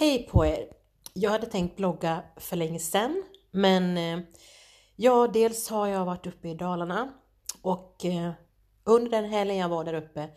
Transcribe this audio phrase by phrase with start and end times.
[0.00, 0.66] Hej på er!
[1.14, 4.26] Jag hade tänkt blogga för länge sedan men eh,
[4.96, 7.12] ja, dels har jag varit uppe i Dalarna
[7.62, 8.32] och eh,
[8.84, 10.28] under den helgen jag var där uppe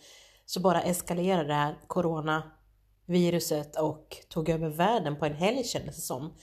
[0.46, 6.02] så bara eskalerade det här coronaviruset och tog över världen på en helg kändes det
[6.02, 6.34] som.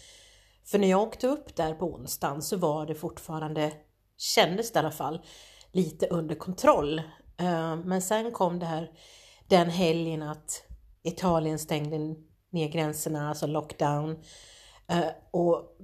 [0.64, 3.72] För när jag åkte upp där på onsdagen så var det fortfarande,
[4.16, 5.24] kändes det i alla fall,
[5.72, 6.98] lite under kontroll.
[7.36, 8.90] Eh, men sen kom det här
[9.48, 10.62] den helgen att
[11.02, 11.98] Italien stängde
[12.50, 14.22] ner gränserna, alltså lockdown.
[14.88, 15.76] Eh, och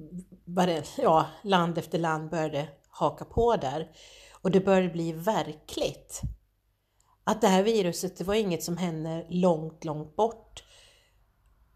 [0.97, 3.91] ja, land efter land började haka på där.
[4.33, 6.21] Och det började bli verkligt.
[7.25, 10.63] Att det här viruset, det var inget som hände långt, långt bort.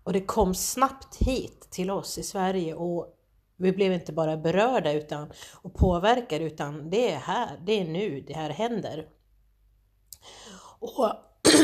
[0.05, 3.17] Och det kom snabbt hit till oss i Sverige och
[3.57, 8.21] vi blev inte bara berörda utan, och påverkade utan det är här, det är nu
[8.21, 9.09] det här händer.
[10.79, 11.13] Och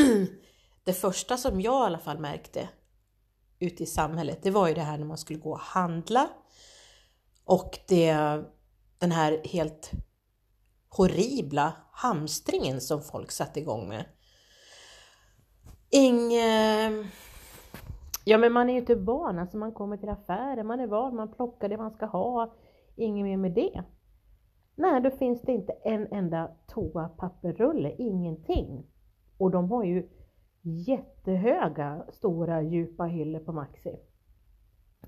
[0.83, 2.69] det första som jag i alla fall märkte
[3.59, 6.29] ute i samhället, det var ju det här när man skulle gå och handla
[7.45, 8.13] och det,
[8.97, 9.91] den här helt
[10.89, 14.05] horribla hamstringen som folk satte igång med.
[15.89, 16.89] Inge...
[18.25, 21.15] Ja men man är ju inte van, alltså man kommer till affären, man är van,
[21.15, 22.55] man plockar det man ska ha,
[22.95, 23.83] inget mer med det.
[24.75, 28.85] Nej, då finns det inte en enda toapapperrulle, ingenting.
[29.37, 30.09] Och de har ju
[30.67, 33.99] jättehöga, stora, djupa hyllor på Maxi.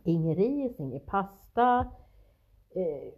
[0.03, 1.79] Ingen ris, ingen pasta.
[2.69, 3.13] Eh,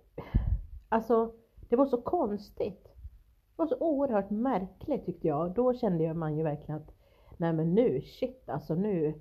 [0.90, 1.34] alltså,
[1.70, 2.84] det var så konstigt.
[2.84, 5.54] Det var så oerhört märkligt tyckte jag.
[5.54, 6.92] Då kände man ju verkligen att,
[7.38, 9.14] nej men nu, shit alltså nu,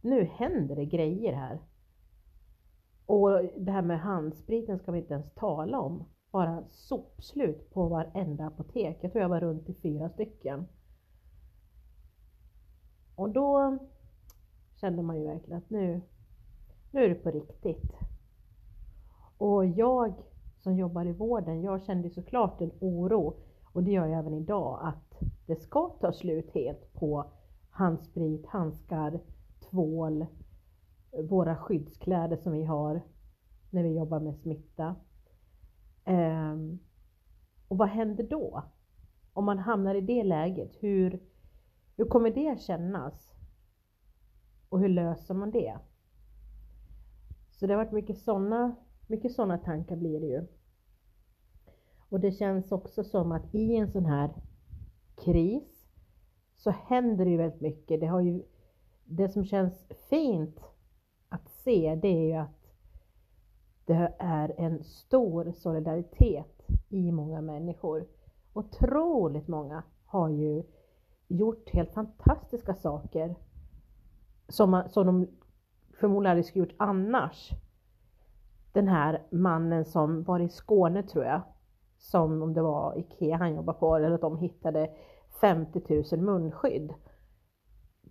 [0.00, 1.58] nu händer det grejer här.
[3.06, 6.04] Och det här med handspriten ska vi inte ens tala om.
[6.30, 8.98] Bara sopslut på varenda apotek.
[9.00, 10.68] Jag tror jag var runt i fyra stycken.
[13.22, 13.78] Och då
[14.80, 16.00] kände man ju verkligen att nu,
[16.90, 17.92] nu är det på riktigt.
[19.38, 20.14] Och jag
[20.58, 23.36] som jobbar i vården, jag kände såklart en oro,
[23.72, 27.24] och det gör jag även idag, att det ska ta slut helt på
[27.70, 29.20] handsprit, handskar,
[29.70, 30.26] tvål,
[31.28, 33.02] våra skyddskläder som vi har
[33.70, 34.96] när vi jobbar med smitta.
[36.04, 36.78] Ehm,
[37.68, 38.62] och vad händer då?
[39.32, 41.20] Om man hamnar i det läget, hur,
[42.02, 43.32] hur kommer det kännas?
[44.68, 45.78] Och hur löser man det?
[47.50, 48.76] Så det har varit mycket sådana
[49.06, 50.46] mycket såna tankar blir det ju.
[52.08, 54.30] Och det känns också som att i en sån här
[55.24, 55.88] kris
[56.56, 58.00] så händer det ju väldigt mycket.
[58.00, 58.42] Det, har ju,
[59.04, 60.60] det som känns fint
[61.28, 62.72] att se det är ju att
[63.84, 68.08] det är en stor solidaritet i många människor.
[68.52, 70.62] Otroligt många har ju
[71.32, 73.34] gjort helt fantastiska saker
[74.48, 75.28] som, som de
[76.00, 77.50] förmodligen hade skulle gjort annars.
[78.72, 81.40] Den här mannen som var i Skåne tror jag,
[81.98, 84.90] som om det var IKEA han jobbade på, eller att de hittade
[85.40, 86.94] 50 000 munskydd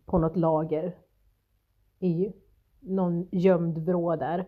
[0.05, 0.95] på något lager
[1.99, 2.33] i
[2.79, 4.47] någon gömd vrå där.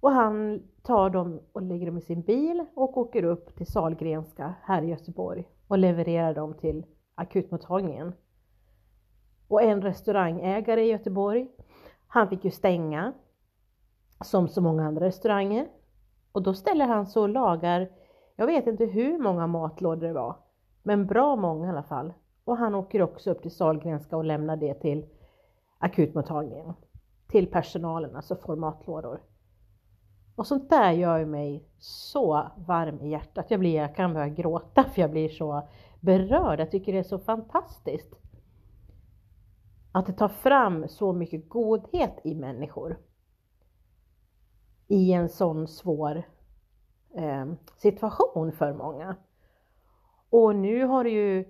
[0.00, 4.54] Och han tar dem och lägger dem i sin bil och åker upp till Salgrenska
[4.62, 6.86] här i Göteborg och levererar dem till
[7.22, 8.12] akutmottagningen.
[9.48, 11.48] Och en restaurangägare i Göteborg,
[12.06, 13.12] han fick ju stänga
[14.20, 15.68] som så många andra restauranger.
[16.32, 17.90] Och då ställer han sig och lagar,
[18.36, 20.36] jag vet inte hur många matlådor det var,
[20.82, 22.12] men bra många i alla fall.
[22.44, 25.06] Och han åker också upp till Salgrenska och lämnar det till
[25.78, 26.74] akutmottagningen,
[27.28, 29.20] till personalen, alltså får matlådor.
[30.36, 33.46] Och sånt där gör ju mig så varm i hjärtat.
[33.48, 35.68] Jag, blir, jag kan börja gråta för jag blir så
[36.02, 36.60] berörd.
[36.60, 38.14] Jag tycker det är så fantastiskt.
[39.92, 42.98] Att det tar fram så mycket godhet i människor.
[44.88, 46.22] I en sån svår
[47.14, 49.16] eh, situation för många.
[50.30, 51.44] Och nu har det ju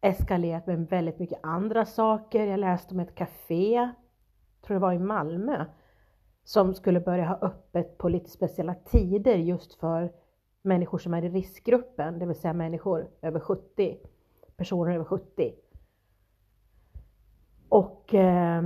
[0.00, 2.46] eskalerat med väldigt mycket andra saker.
[2.46, 3.90] Jag läste om ett café,
[4.62, 5.64] tror det var i Malmö,
[6.44, 10.12] som skulle börja ha öppet på lite speciella tider just för
[10.62, 13.98] människor som är i riskgruppen, det vill säga människor över 70,
[14.56, 15.54] personer över 70.
[17.68, 18.62] Och eh,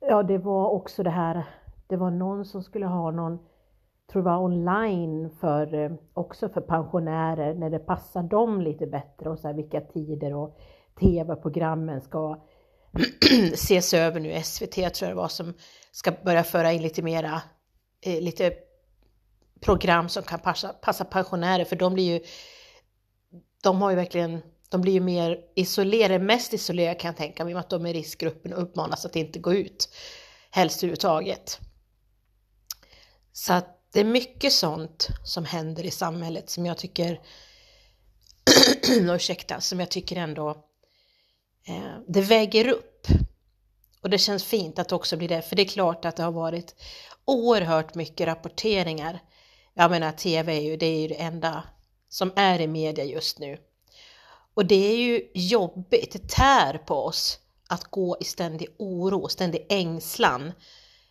[0.00, 1.44] ja, det var också det här,
[1.86, 3.38] det var någon som skulle ha någon,
[4.12, 9.30] tror det var online för, eh, också för pensionärer när det passar dem lite bättre
[9.30, 10.58] och så här, vilka tider och
[11.00, 12.38] tv-programmen ska
[13.52, 15.54] ses över nu, SVT tror jag det var som
[15.92, 17.42] ska börja föra in lite mera,
[18.06, 18.52] eh, lite
[19.62, 22.24] program som kan passa, passa pensionärer för de blir ju,
[23.62, 27.54] de har ju verkligen De blir ju mer isolerade, mest isolerade kan jag tänka mig,
[27.54, 29.88] med att de är i riskgruppen och uppmanas att inte gå ut,
[30.50, 31.60] helst överhuvudtaget.
[33.32, 37.20] Så att det är mycket sånt som händer i samhället som jag tycker,
[39.14, 40.50] ursäkta, som jag tycker ändå
[41.68, 43.06] eh, det väger upp.
[44.00, 46.22] Och det känns fint att det också blir det, för det är klart att det
[46.22, 46.74] har varit
[47.24, 49.22] oerhört mycket rapporteringar.
[49.74, 51.64] Jag menar, TV är ju det, är ju det enda
[52.08, 53.58] som är i media just nu.
[54.54, 57.38] Och det är ju jobbigt, det tär på oss
[57.68, 60.52] att gå i ständig oro, ständig ängslan.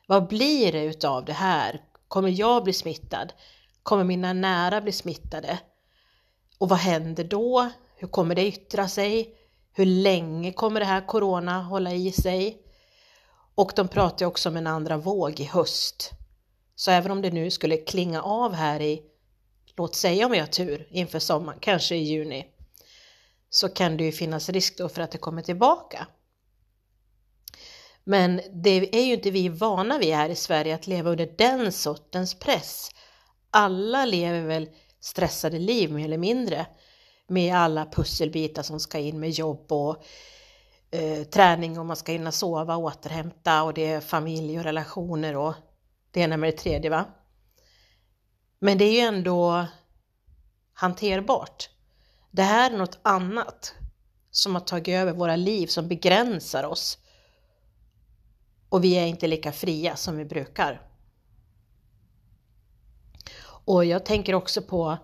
[0.08, 1.82] Vad blir det utav det här?
[2.08, 3.34] Kommer jag bli smittad?
[3.84, 5.60] Kommer mina nära bli smittade?
[6.58, 7.70] Och vad händer då?
[7.96, 9.36] Hur kommer det yttra sig?
[9.74, 12.58] Hur länge kommer det här corona hålla i sig?
[13.56, 16.12] Och de pratar också om en andra våg i höst.
[16.82, 19.02] Så även om det nu skulle klinga av här i,
[19.78, 22.48] låt säga om jag har tur, inför sommaren, kanske i juni,
[23.50, 26.08] så kan det ju finnas risk då för att det kommer tillbaka.
[28.04, 31.72] Men det är ju inte vi vana vid här i Sverige att leva under den
[31.72, 32.90] sortens press.
[33.50, 34.70] Alla lever väl
[35.00, 36.66] stressade liv mer eller mindre
[37.28, 40.04] med alla pusselbitar som ska in med jobb och
[40.92, 45.36] eh, träning och man ska hinna sova och återhämta och det är familj och relationer
[45.36, 45.54] och
[46.12, 47.06] det ena med det tredje va.
[48.60, 49.66] Men det är ju ändå
[50.74, 51.70] hanterbart.
[52.32, 53.76] Det här är något annat
[54.32, 56.98] som har tagit över våra liv, som begränsar oss.
[58.70, 60.82] Och vi är inte lika fria som vi brukar.
[63.66, 64.98] Och jag tänker också på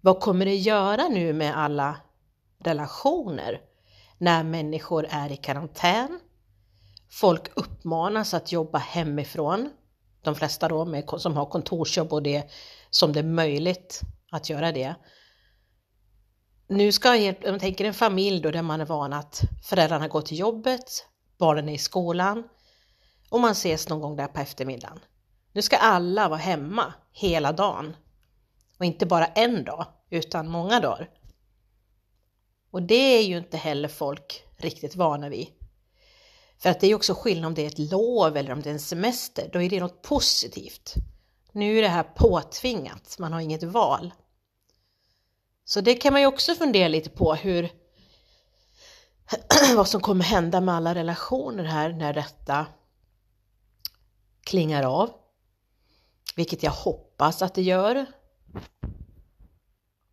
[0.00, 2.00] vad kommer det göra nu med alla
[2.58, 3.60] relationer
[4.18, 6.20] när människor är i karantän?
[7.10, 9.70] Folk uppmanas att jobba hemifrån.
[10.24, 12.50] De flesta då med, som har kontorsjobb och det
[12.90, 14.00] som det är möjligt
[14.30, 14.94] att göra det.
[16.68, 20.20] Nu ska jag, jag tänker en familj då där man är van att föräldrarna går
[20.20, 21.06] till jobbet,
[21.38, 22.48] barnen är i skolan
[23.30, 25.00] och man ses någon gång där på eftermiddagen.
[25.52, 27.96] Nu ska alla vara hemma hela dagen
[28.78, 31.10] och inte bara en dag utan många dagar.
[32.70, 35.48] Och det är ju inte heller folk riktigt vana vid.
[36.58, 38.74] För att det är också skillnad om det är ett lov eller om det är
[38.74, 40.94] en semester, då är det något positivt.
[41.52, 44.12] Nu är det här påtvingat, man har inget val.
[45.64, 47.70] Så det kan man ju också fundera lite på hur
[49.76, 52.66] vad som kommer hända med alla relationer här när detta
[54.44, 55.10] klingar av.
[56.36, 58.06] Vilket jag hoppas att det gör.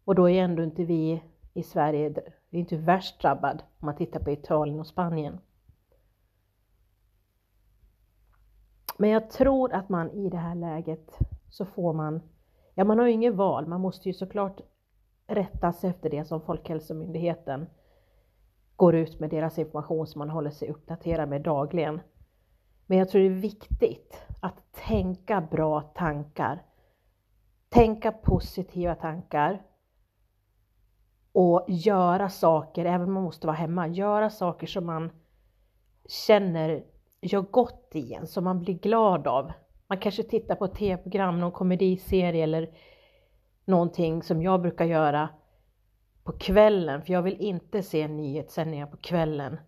[0.05, 1.23] Och då är ändå inte vi
[1.53, 2.09] i Sverige,
[2.49, 5.39] vi är inte värst drabbad om man tittar på Italien och Spanien.
[9.01, 11.18] Men jag tror att man i det här läget
[11.50, 12.21] så får man,
[12.75, 14.62] ja man har ju inget val, man måste ju såklart
[15.27, 17.69] rätta sig efter det som Folkhälsomyndigheten
[18.75, 22.01] går ut med deras information som man håller sig uppdaterad med dagligen.
[22.86, 26.63] Men jag tror det är viktigt att tänka bra tankar.
[27.69, 29.62] Tänka positiva tankar.
[31.31, 35.12] Och göra saker, även om man måste vara hemma, göra saker som man
[36.06, 36.83] känner
[37.21, 39.51] gör gott i en, som man blir glad av.
[39.88, 42.69] Man kanske tittar på ett tv-program, någon komediserie eller
[43.65, 45.29] någonting som jag brukar göra
[46.23, 49.59] på kvällen, för jag vill inte se nyhetssändningar på kvällen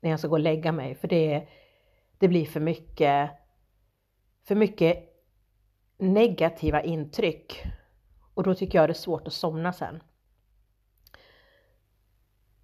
[0.00, 1.48] när jag ska gå och lägga mig, för det,
[2.18, 3.30] det blir för mycket,
[4.44, 5.10] för mycket
[5.98, 7.64] negativa intryck
[8.34, 10.02] och då tycker jag det är svårt att somna sen.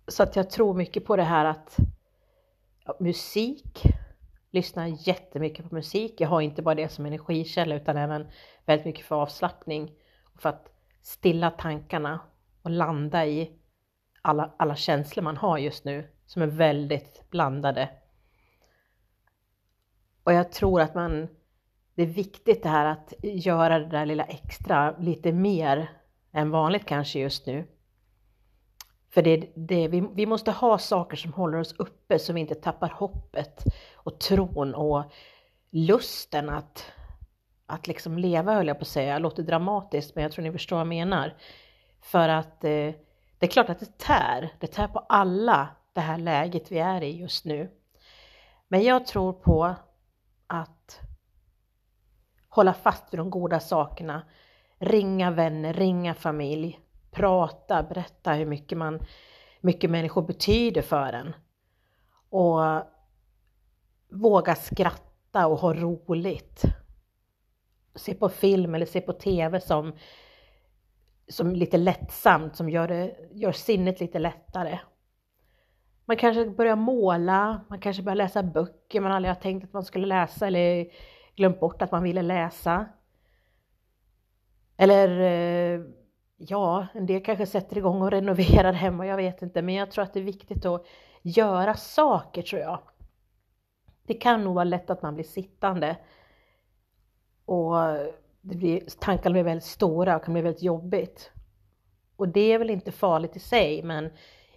[0.09, 1.77] Så att jag tror mycket på det här att
[2.85, 3.83] ja, musik,
[4.57, 6.21] lyssnar jättemycket på musik.
[6.21, 8.27] Jag har inte bara det som energikälla utan även
[8.65, 9.93] väldigt mycket för avslappning
[10.35, 10.69] och för att
[11.03, 12.21] stilla tankarna
[12.63, 13.51] och landa i
[14.23, 17.89] alla, alla känslor man har just nu som är väldigt blandade.
[20.25, 21.29] Och jag tror att man,
[21.95, 25.91] det är viktigt det här att göra det där lilla extra lite mer
[26.33, 27.65] än vanligt kanske just nu.
[29.17, 32.55] För det, det, vi, vi måste ha saker som håller oss uppe så vi inte
[32.55, 35.05] tappar hoppet och tron och
[35.71, 36.93] lusten att,
[37.67, 39.13] att liksom leva höll jag på att säga.
[39.15, 41.35] Det låter dramatiskt men jag tror ni förstår vad jag menar.
[42.01, 42.95] För att eh,
[43.39, 44.53] det är klart att det tär.
[44.61, 47.71] Det tär på alla det här läget vi är i just nu.
[48.69, 49.75] Men jag tror på
[50.47, 51.01] att
[52.49, 54.23] hålla fast vid de goda sakerna.
[54.79, 56.81] Ringa vänner, ringa familj,
[57.17, 59.01] prata, berätta hur mycket, man,
[59.61, 61.35] mycket människor betyder för en.
[62.31, 62.61] Och
[64.11, 66.63] våga skratta och ha roligt.
[67.95, 69.93] Se på film eller se på TV som
[71.29, 74.79] som lite lättsamt, som gör, det, gör sinnet lite lättare.
[76.05, 79.85] Man kanske börjar måla, man kanske börjar läsa böcker man aldrig har tänkt att man
[79.85, 80.87] skulle läsa eller
[81.37, 82.87] glömt bort att man ville läsa.
[84.77, 85.81] Eller eh,
[86.37, 90.05] ja, en del kanske sätter igång och renoverar hemma, jag vet inte, men jag tror
[90.05, 90.87] att det är viktigt att
[91.23, 92.79] göra saker tror jag.
[94.07, 95.97] Det kan nog vara lätt att man blir sittande
[97.45, 97.77] och
[98.41, 101.31] det blir, tankarna blir väldigt stora och kan bli väldigt jobbigt.
[102.17, 104.11] Och det är väl inte farligt i sig, men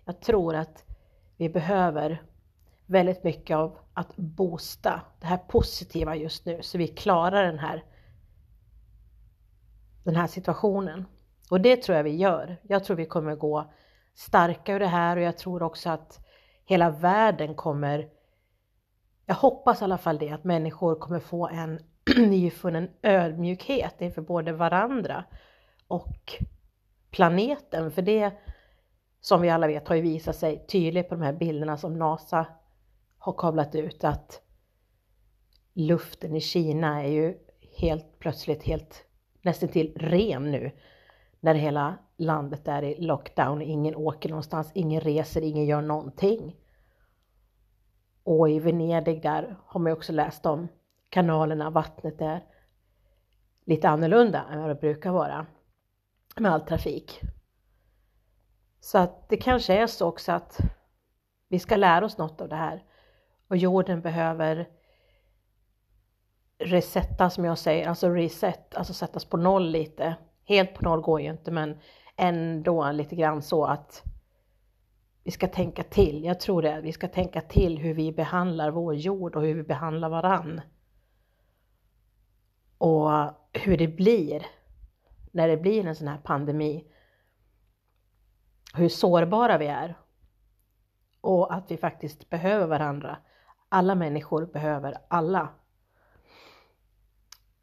[0.06, 0.86] jag tror att
[1.38, 2.24] vi behöver
[2.86, 7.84] väldigt mycket av att boosta det här positiva just nu så vi klarar den här,
[10.04, 11.06] den här situationen.
[11.50, 12.58] Och det tror jag vi gör.
[12.62, 13.72] Jag tror vi kommer gå
[14.14, 16.26] starka ur det här och jag tror också att
[16.66, 18.10] hela världen kommer,
[19.26, 21.80] jag hoppas i alla fall det, att människor kommer få en
[22.18, 25.24] nyfunnen ödmjukhet inför både varandra
[25.88, 26.34] och
[27.12, 27.92] planeten.
[27.92, 28.34] För det
[29.22, 32.46] som vi alla vet har ju visat sig tydligt på de här bilderna som NASA
[33.18, 34.42] har kablat ut att
[35.74, 37.38] luften i Kina är ju
[37.78, 39.06] helt plötsligt helt
[39.42, 40.72] nästan till ren nu
[41.40, 46.56] när hela landet är i lockdown, ingen åker någonstans, ingen reser, ingen gör någonting.
[48.24, 50.68] Och i Venedig där har man också läst om
[51.10, 52.44] kanalerna, vattnet är
[53.66, 55.46] lite annorlunda än vad det brukar vara
[56.38, 57.22] med all trafik.
[58.80, 60.60] Så att det kanske är så också att
[61.48, 62.84] vi ska lära oss något av det här
[63.48, 64.70] och jorden behöver
[66.58, 70.16] resetta som jag säger, alltså reset, alltså sättas på noll lite.
[70.50, 71.80] Helt på noll går ju inte men
[72.16, 74.04] ändå lite grann så att
[75.24, 76.24] vi ska tänka till.
[76.24, 79.64] Jag tror det, vi ska tänka till hur vi behandlar vår jord och hur vi
[79.64, 80.62] behandlar varann.
[82.78, 83.12] Och
[83.54, 84.46] hur det blir
[85.32, 86.86] när det blir en sån här pandemi.
[88.74, 89.98] Hur sårbara vi är.
[91.22, 93.18] Och att vi faktiskt behöver varandra.
[93.70, 95.50] Alla människor behöver alla.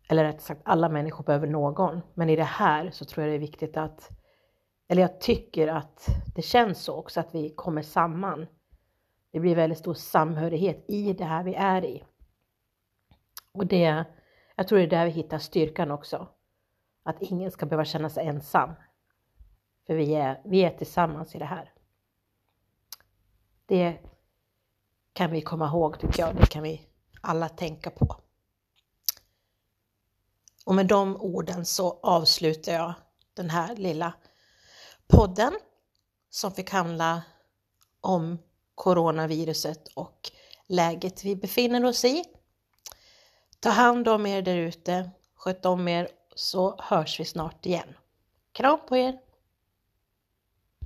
[0.08, 2.00] Eller rätt sagt, alla människor behöver någon.
[2.14, 4.10] Men i det här så tror jag det är viktigt att,
[4.88, 8.46] eller jag tycker att det känns så också, att vi kommer samman.
[9.30, 12.04] Det blir väldigt stor samhörighet i det här vi är i.
[13.52, 14.04] Och det,
[14.56, 16.28] jag tror det är där vi hittar styrkan också.
[17.02, 18.70] Att ingen ska behöva känna sig ensam.
[19.86, 21.72] För vi är, vi är tillsammans i det här.
[23.66, 23.98] Det
[25.12, 26.80] kan vi komma ihåg tycker jag, det kan vi
[27.20, 28.25] alla tänka på.
[30.66, 32.94] Och med de orden så avslutar jag
[33.34, 34.12] den här lilla
[35.06, 35.52] podden
[36.30, 37.22] som fick handla
[38.00, 38.38] om
[38.74, 40.30] coronaviruset och
[40.66, 42.24] läget vi befinner oss i.
[43.60, 47.96] Ta hand om er där ute, sköt om er så hörs vi snart igen.
[48.52, 49.18] Kram på er!